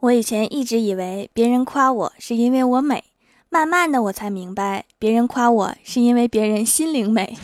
[0.00, 3.04] 我以前一直以为别人夸我是因为我美，
[3.50, 7.36] 慢慢的我才明白，别人夸我是因为别人心灵美。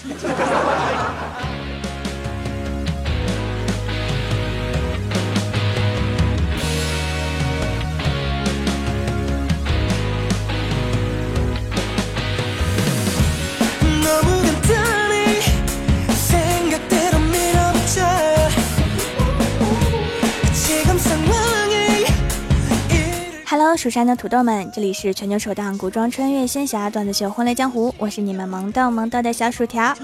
[23.59, 29.97] Hello，蜀山的土豆们，这里是全球首档古装穿越仙侠段子秀《欢乐江湖》，我是你们萌逗萌逗的小薯条。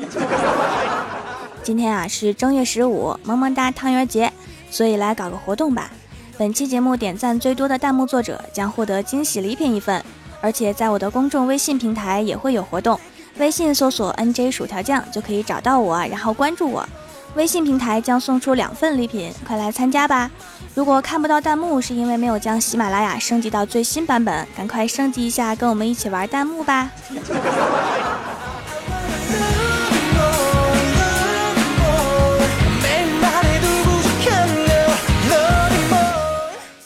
[1.63, 4.33] 今天啊是正月十五，萌萌哒汤圆节，
[4.71, 5.91] 所以来搞个活动吧。
[6.39, 10.03] 本期节目点赞最多的弹幕作者将获得惊喜礼品一份，
[10.41, 12.99] 而且在我的公众微信平台也会有活动，
[13.37, 16.89] 微信搜索 NJ 薯条酱就可以找到我，然后关注我。
[17.35, 20.31] 微信平台将送出两份礼品，快来参加吧！
[20.75, 26.91] 如果看不到弹幕，是因为没有将喜马拉雅升级到最新版本，赶快升级一下，跟我们一起玩弹幕吧！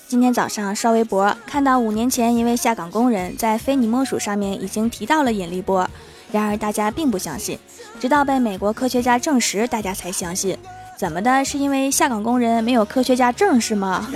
[0.06, 5.88] 今天早上刷微博，看到五年前一位下岗工人在非你莫属上面已经提到了引力波。
[6.32, 7.58] 然而大家并不相信，
[8.00, 10.56] 直到被美国科学家证实，大家才相信。
[10.96, 11.44] 怎么的？
[11.44, 14.08] 是因为下岗工人没有科学家证是吗？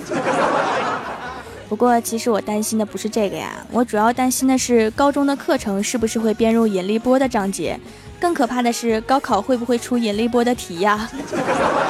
[1.68, 7.78] 不过其实我担心的不是这个呀，我主要担心的是高中的课程是不是会编入引力波的章节，
[8.18, 11.08] 更可怕的是高考会不会出引力波的题呀？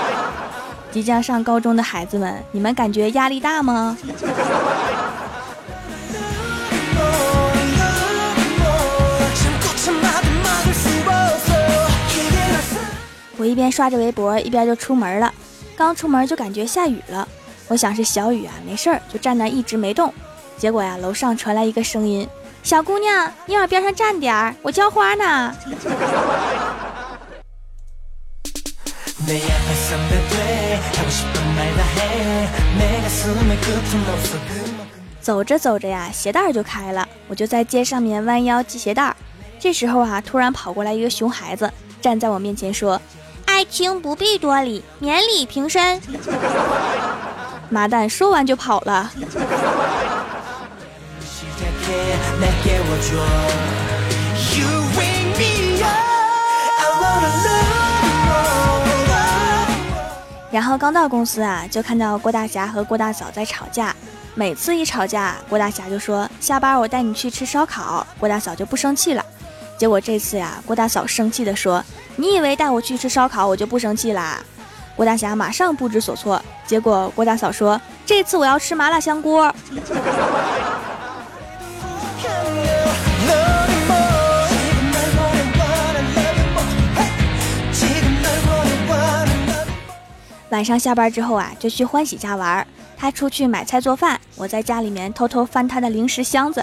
[0.93, 3.97] 即将上高中的孩子们，你们感觉压力大吗？
[13.41, 15.33] 我一边刷着微博，一边就出门了。
[15.75, 17.27] 刚出门就感觉下雨了，
[17.69, 20.13] 我想是小雨啊，没事儿，就站那一直没动。
[20.59, 22.29] 结果呀，楼上传来一个声音
[22.63, 25.57] ：“小姑娘，你往边上站点儿，我浇花呢。
[35.23, 39.17] ”走着走着呀，鞋带就开了，我就在街上面弯腰系鞋带。
[39.59, 41.73] 这时候啊，突然跑过来一个熊孩子，
[42.03, 43.01] 站在我面前说。
[43.61, 46.01] 爱卿不必多礼，免礼平身。
[47.69, 49.11] 麻蛋，说完就跑了。
[60.51, 63.95] 然后刚到公司啊，就看到郭大侠和郭大嫂在吵架。
[64.35, 69.23] 每次一吵架，郭大侠就说：“下班我带你去吃烧烤。”郭大嫂就不生气了。
[69.81, 71.83] 结果这次呀，郭大嫂生气的说。
[72.17, 74.39] 你以为带我去吃烧烤，我就不生气啦？
[74.95, 76.39] 郭大侠马上不知所措。
[76.67, 79.51] 结果郭大嫂说：“这次我要吃麻辣香锅。
[90.51, 92.67] ”晚上下班之后啊，就去欢喜家玩。
[92.99, 96.63] 他出去买菜做饭，我在家里面偷偷翻他的零食箱子，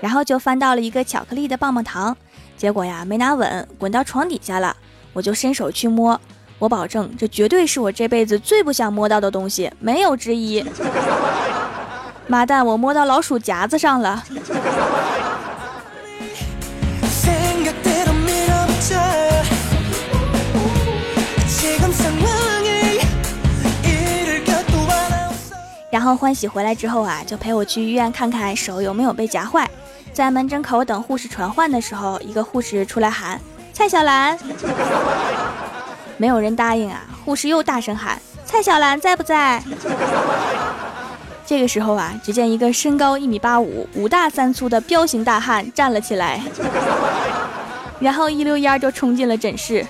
[0.00, 2.16] 然后就翻到了一个巧克力的棒棒糖。
[2.56, 4.76] 结果呀，没拿稳，滚到床底下了。
[5.12, 6.20] 我就伸手去摸，
[6.58, 10.64] 我保证这绝对是我这辈子最不想摸到的东西，没有之一。
[12.26, 14.24] 妈蛋，我摸到老鼠夹子上了。
[25.90, 29.68] 然后欢喜回来之后啊，就陪我去医院看看手有没有被夹坏。
[30.18, 33.40] 在门诊口等护士传唤的时候，一个护士出来喊
[33.72, 34.36] ：“蔡小兰。”
[36.18, 37.02] 没有人答应啊！
[37.24, 39.62] 护士又大声喊：“蔡小兰在不在？”
[41.46, 46.42] 这个时候啊，只见一个身高一米八五、五大三粗的彪形大汉站了起来，
[48.00, 49.86] 然后一溜烟就冲进了诊室。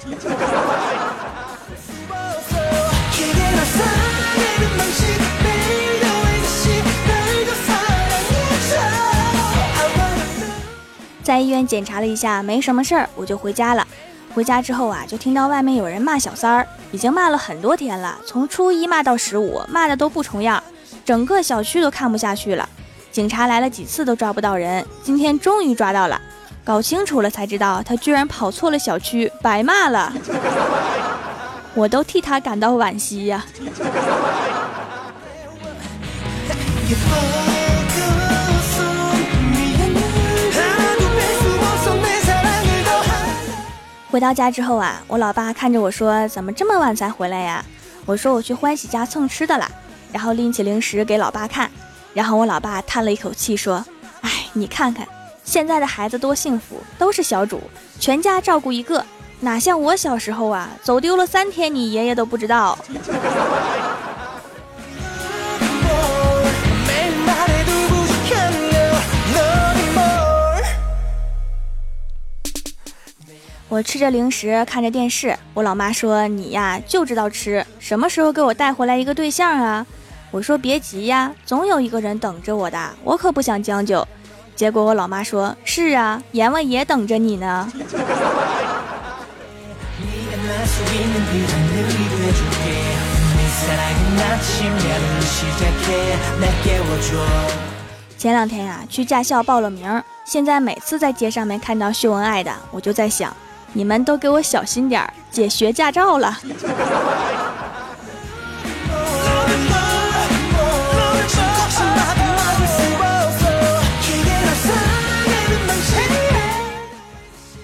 [11.28, 13.86] 在医院检查了一下，没什么事儿，我就回家了。
[14.34, 20.62] 回家之后啊，就听到外面有人骂小三儿，已经骂了很多天了，从初一骂到十五，骂的都不重样，
[21.04, 22.66] 整个小区都看不下去了。
[23.12, 26.18] 警察来了几次都抓不到人，今天终于抓到了，
[26.64, 30.10] 搞清楚了才知道他居然跑错了小区，白骂了，
[31.74, 33.44] 我都替他感到惋惜呀。
[44.18, 47.64] 回到家之后啊，我老爸看着我说：“怎么这么晚才回来呀？”
[48.04, 49.70] 我说：“我去欢喜家蹭吃的了。”
[50.12, 51.70] 然后拎起零食给老爸看，
[52.12, 53.76] 然后我老爸叹了一口气说
[54.22, 55.06] ：“哎，你看看
[55.44, 57.62] 现在的孩子多幸福，都是小主，
[58.00, 59.06] 全家照顾一个，
[59.38, 62.76] 哪像我小时候啊，走丢了三天，你爷爷都不知道。”
[73.68, 75.36] 我吃着零食，看着电视。
[75.52, 79.86] 我老妈说：“你呀，就知道吃，什么时候给我带回来一个对象啊？”
[80.32, 84.06] 我说：“别急呀，总有一个人等着我的，我可不想将就。”
[84.56, 87.70] 结果我老妈说：“是啊，阎王爷等着你呢。”
[98.16, 103.36] 前两天呀，去驾校报了名，现在每次在街上面看到秀恩爱的，我就在想。
[103.72, 106.38] 你们都给我小心点儿，姐学驾照了。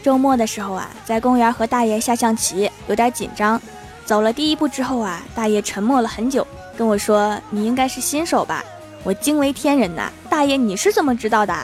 [0.02, 3.60] 周末的时候啊，在公园和大爷下象棋，有点紧张。
[4.04, 6.46] 走了第一步之后啊，大爷沉默了很久，
[6.76, 8.62] 跟我说：“你应该是新手吧？”
[9.02, 11.56] 我惊为天人呐，大爷你是怎么知道的？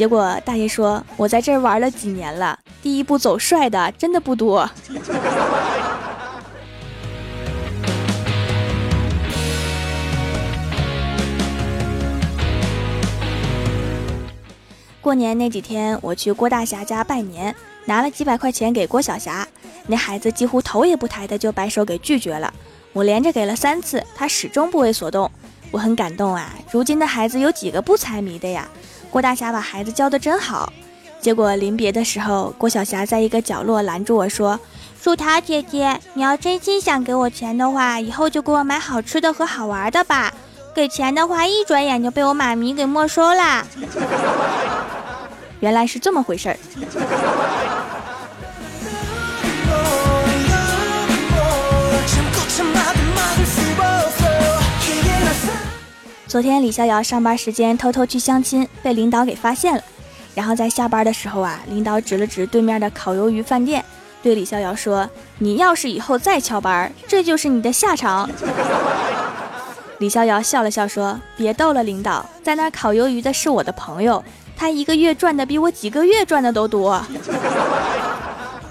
[0.00, 4.66] 结果大爷说：“我在这儿玩了几年了。”第一步走帅的真的不多。
[15.02, 17.54] 过年那几天，我去郭大侠家拜年，
[17.84, 19.46] 拿了几百块钱给郭小霞，
[19.86, 22.50] 那孩子几乎头也不抬的就摆手给拒绝了。
[22.94, 25.30] 我连着给了三次，他始终不为所动，
[25.70, 26.54] 我很感动啊！
[26.70, 28.66] 如今的孩子有几个不财迷的呀？
[29.10, 30.72] 郭大侠把孩子教的真好。
[31.20, 34.58] 结果临别的时候，郭晓霞在一个角落拦住我说
[34.98, 40.32] ：“薯条姐姐，你要真心想给我钱的话，以后就给我买好吃的和好玩的吧。
[40.74, 43.66] 给钱的话，一转眼就被我妈咪给没收啦。”
[45.60, 46.56] 原来是这么回事儿。
[56.30, 59.82] 昨天李逍遥上班时间偷偷去相亲，被领导给发现了。
[60.32, 63.84] 然后在下班的时候啊，领导指了指对面的烤鱿鱼饭店，
[64.22, 68.30] 对李逍遥说：“你要是以后再翘班，这就是你的下场。
[69.98, 74.22] ”李逍遥笑了笑说：“别逗了，领导，在那烤鱿鱼的是我的朋友，
[74.56, 77.04] 他一个月赚的比我几个月赚的都多。”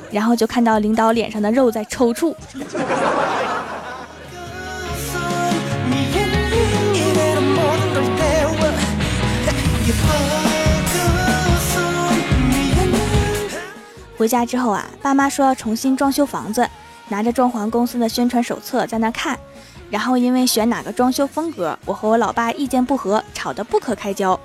[0.09, 2.33] 然后就看到领导脸上的肉在抽搐。
[14.19, 16.69] 回家之后啊，爸妈说要重新装修房子，
[17.07, 19.39] 拿着装潢公司的宣传手册在那看，
[19.89, 24.37] 然后因为选哪个装修风格，我和我老爸意见不合，吵得不可开交。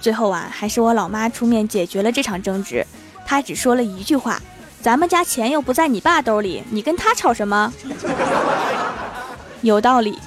[0.00, 2.84] 最后啊，还是我老妈出面解决了这场争执。
[3.24, 4.42] 她只说了一句话
[4.82, 7.72] ：“咱们家钱又不在你爸兜里，你跟他吵什么？”
[9.62, 10.18] 有道理。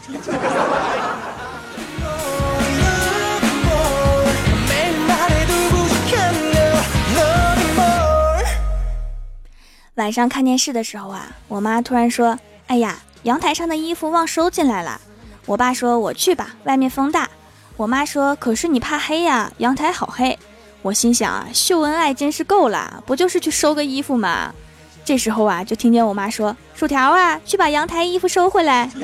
[9.95, 14.99] 晚上看电视的时候啊，我妈突然说：“哎呀，阳台上的衣服忘收进来了。”
[15.45, 17.29] 我爸说：“我去吧，外面风大。”
[17.77, 20.39] 我妈说：“可是你怕黑呀，阳台好黑。”
[20.81, 24.51] 我心想啊，秀恩爱真是够了，不就是去收个衣服吗？
[25.05, 28.89] 这时候啊，就听见我妈说：“薯条啊，去把阳台衣服收回来。”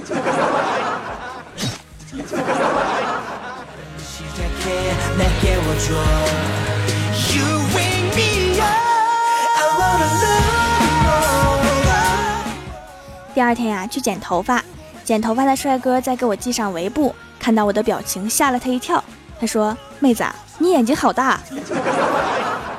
[13.33, 14.63] 第二天呀，去剪头发，
[15.03, 19.03] 剪头发的帅哥在给我系上围布，看到我的表情吓了他一跳。
[19.39, 20.25] 他说：“妹子，
[20.57, 21.39] 你眼睛好大。”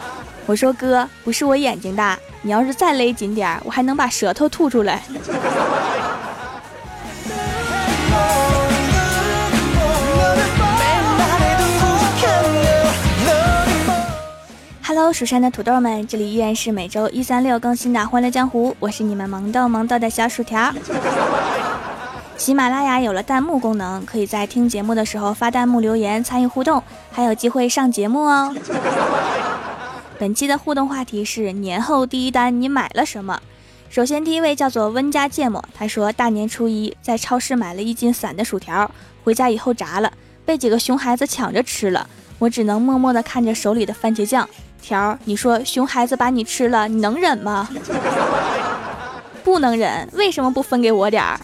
[0.46, 5.02] 我说：“哥，不是我眼睛大，你要是再勒紧点，我还能把舌头吐出来。”
[14.92, 20.74] Hello，蜀山的土豆们，这里依然是每周一、三、六更新的《欢乐江湖》，我是你们萌豆萌豆的小薯条。
[22.36, 26.82] 喜马拉雅有了弹幕功能，可以在听节目的时候发弹幕留言参与互动，
[27.12, 28.52] 还有机会上节目哦。
[30.18, 33.40] 本期的互动话题是年后第一单你买了什么？
[33.90, 38.90] 首先第一位叫做温家芥末，他说大年初一在超市买了一斤散的薯条，
[39.22, 40.12] 回家以后炸了，
[40.44, 42.08] 被几个熊孩子抢着吃了，
[42.40, 44.48] 我只能默默地看着手里的番茄酱。
[44.80, 47.68] 条，你说熊孩子把你吃了，你能忍吗？
[49.44, 51.38] 不能忍，为什么不分给我点儿？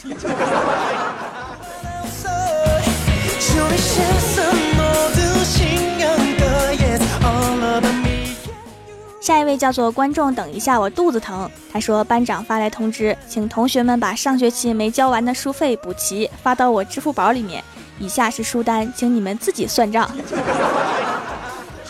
[9.20, 11.50] 下一位叫做观众，等一下，我肚子疼。
[11.72, 17.64] 他说班长发来通知，请同学们把上学期没交完的书费补齐，发到我支付宝里面。
[17.98, 20.08] 以下是书单，请你们自己算账。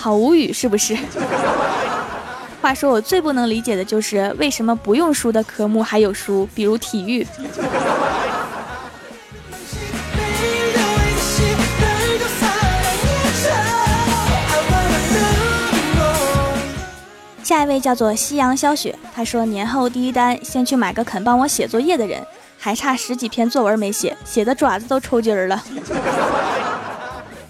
[0.07, 0.97] 好无语是不是？
[2.63, 7.27] 话说我最不能理解的就是为什么不用书的科目还有书，比如体育。
[17.43, 22.25] 下一位叫做夕阳消雪，他说年后第一单先去买个肯帮我写作业的人，
[22.57, 25.61] 还差十几篇作文没写，写的爪子都抽筋儿了。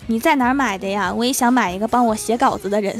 [0.08, 1.12] 你在哪儿买的呀？
[1.12, 2.96] 我也想买一个帮我写稿子的人。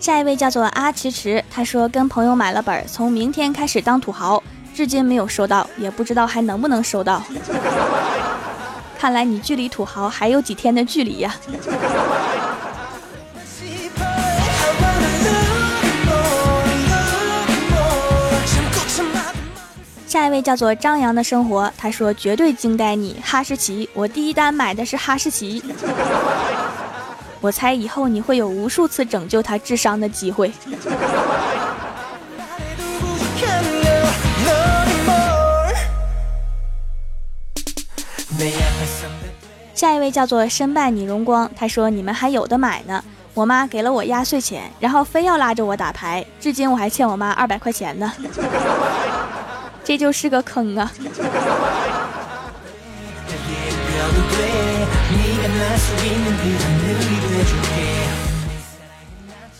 [0.00, 4.42] 下一位叫做阿迟迟，他说跟朋友买了本，从明天开始当土豪。
[4.74, 7.22] 至今没有收到，也不知道还能不能收到。
[8.98, 11.32] 看来你距离土豪还有几天的距离呀。
[20.14, 25.60] 下一位叫做张扬的生活，他说绝对惊呆你，哈士奇，我第一单买的是哈士奇。
[27.42, 30.52] 我猜以后你会有无数次拯救他智商的机会。
[39.74, 43.02] 下一位叫做身败你荣光，他说你们还有的买呢。
[43.34, 48.12] 我妈给了我压岁钱，然后非要拉着我打牌，至今我还欠我妈二百块钱呢。
[49.84, 50.90] 这就是个坑啊！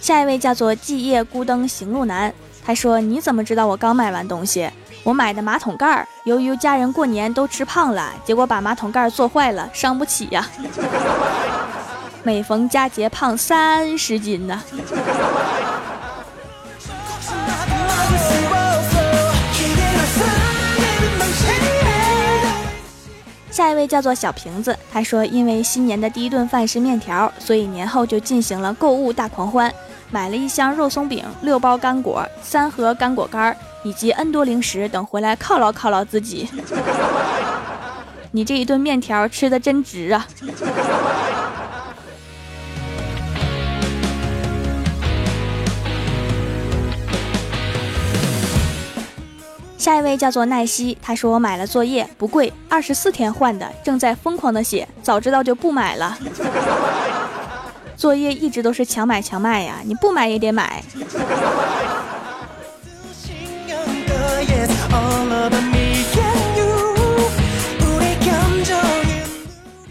[0.01, 2.33] 下一位叫做寂夜孤灯行路难，
[2.65, 4.69] 他说你怎么知道我刚买完东西？
[5.03, 10.49] 我买的马桶盖儿，由于家人过年都吃胖了，结果把马桶盖做坏了，伤不起呀。
[12.25, 14.63] 每逢佳节胖三十斤呢。
[23.55, 29.73] 下一位叫做小瓶子，他说因为新年的第一顿饭是面条，所以年后就进行了购物大狂欢，
[30.11, 33.57] 买了一箱肉松饼、六包干果、三盒干果干。
[33.85, 36.49] 以及 N 多零食等回来犒劳犒劳自己，
[38.33, 40.27] 你这一顿面条吃的真值啊！
[49.85, 56.17] 下一位叫做奈西，他说我买了作业，不贵，二十四天换的，正在疯狂的写，早知道就不买了。
[57.95, 60.83] 作业一直都是强买强卖呀，你不买也得买。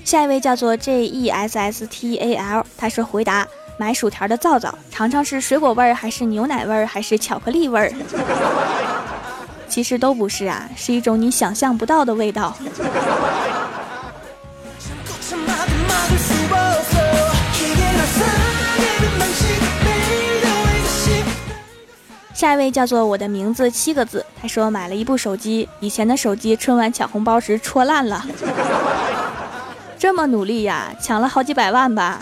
[0.04, 3.48] 下一位叫做 J E S S T A L，他说回答
[3.78, 7.94] 买薯条的皂皂，尝尝是水果味儿还是牛奶味儿还是巧克力味儿？
[9.74, 12.56] 其实都不是啊，是一种你想象不到的味道。
[22.36, 28.24] 下一位叫做我的名字七个字，他说买了一部手机，以前的手机春晚抢红包时戳烂了。
[29.98, 32.20] 这么努力呀，抢了好几百万吧。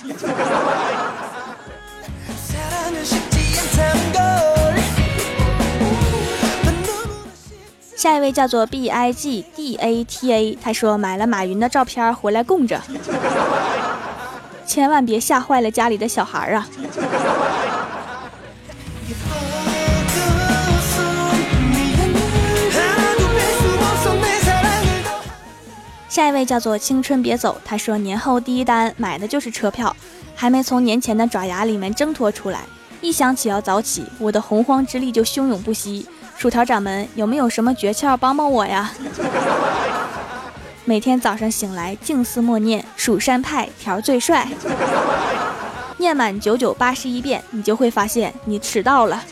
[8.02, 12.82] 下一位叫做 B I G D A T A，他说买了马云的照片回来供着，
[14.66, 16.68] 千万别吓坏了家里的小孩啊。
[26.10, 29.96] 下一位叫做青春别走，他说年后第一单买的就是车票，
[30.34, 32.62] 还没从年前的爪牙里面挣脱出来，
[33.00, 36.08] 一想起要早起，我的洪荒之力就汹涌不息。
[36.42, 38.92] 薯条掌门有没有什么诀窍帮帮我呀？
[40.86, 44.48] 每天早上醒来静思默念蜀山派条最帅，
[45.98, 49.24] 念满九九八十一遍，你就会发现你迟到了。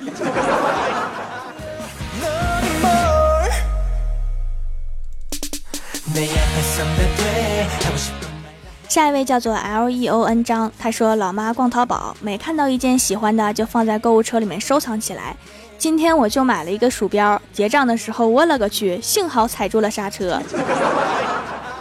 [8.87, 15.35] 下一位叫做 L E O N 张，他说老妈逛淘宝，每看到一件喜欢的就放在购物车里面收藏起来。
[15.79, 20.37] 今天我就买了一个鼠标，结账的时候我勒个去，幸好踩住了刹车，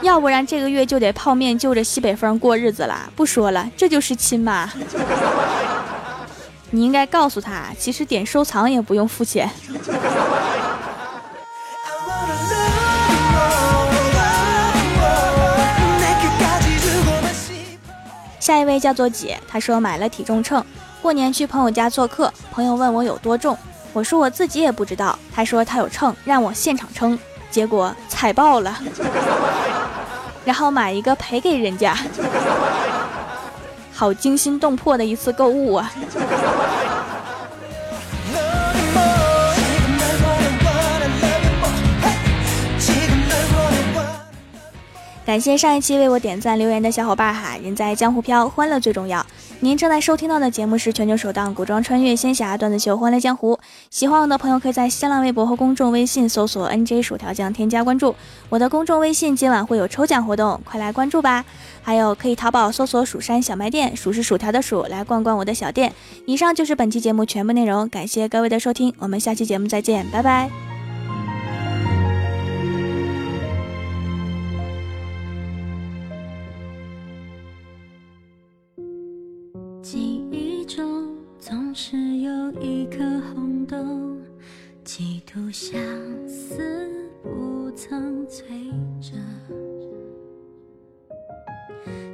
[0.02, 3.10] 要不然这个月就得泡面就着西北风过日子了。
[3.16, 4.70] 不说了，这就是亲妈。
[6.70, 9.50] 你应该告诉他，其实点收藏也不用付钱。
[18.38, 20.64] 下一位叫做姐，她说买了体重秤，
[21.02, 23.58] 过年去朋友家做客，朋友问我有多重，
[23.92, 27.18] 我说我自己也不知道，他说他有秤，让我现场称，
[27.50, 28.78] 结果踩爆了，
[30.44, 31.96] 然后买一个赔给人家，
[33.92, 35.90] 好惊心动魄的一次购物啊！
[45.26, 49.26] 感谢上一期为我点赞留言的小伙伴哈，人在江湖飘，欢乐最重要。
[49.60, 53.54] 您正在收听到的节目是全球首档古装穿越仙侠段子秀《欢乐江湖》，
[53.90, 58.14] 喜欢我的朋友可以在新浪微博和公众微信搜索 “nj 薯条酱”添加关注。
[58.48, 61.44] 我的公众微信今晚会有抽奖活动，快来关注吧！
[61.82, 65.92] 还有可以淘宝搜索“蜀山小卖店”，数是薯条的数，来逛逛我的小店。
[66.24, 70.77] 以上就是本期节目全部内容，感谢各位的收听，我们下期节目再见，拜拜。
[83.68, 84.24] 红豆，
[84.82, 85.78] 几度相
[86.26, 86.88] 思
[87.22, 88.46] 不曾醉
[89.00, 89.12] 着。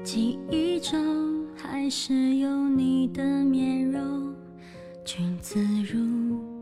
[0.02, 4.34] 记忆中还是有你的面容，
[5.04, 6.00] 君子如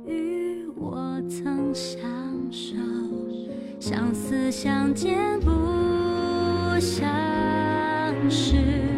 [0.06, 1.98] 玉，我曾相
[2.50, 2.76] 守。
[3.80, 5.50] 相思相见不
[6.78, 7.10] 相
[8.30, 8.91] 识。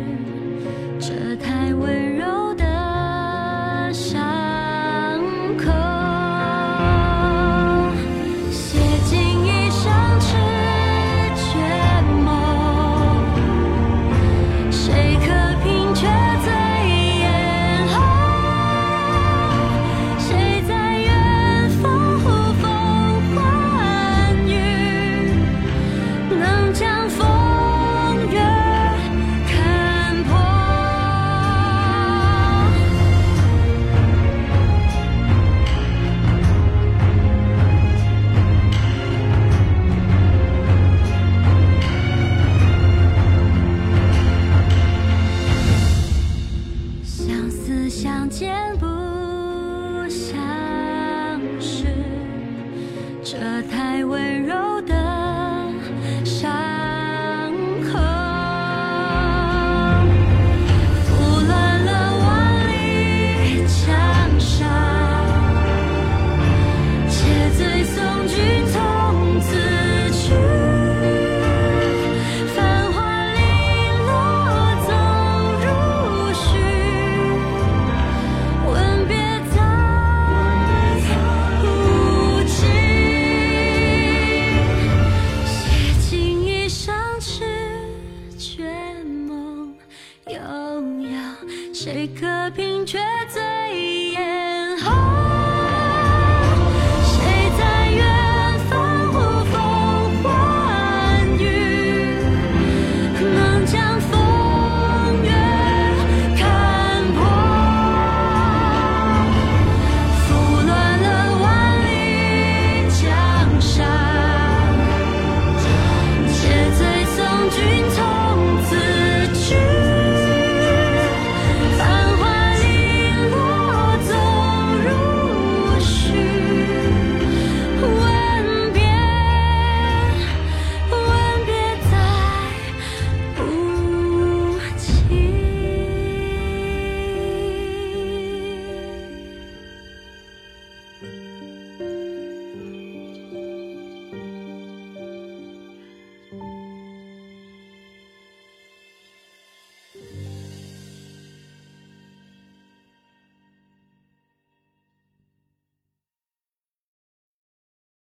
[92.08, 94.03] 可凭却最